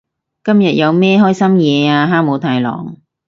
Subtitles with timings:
[0.43, 2.97] 今日有咩開心嘢啊哈姆太郎？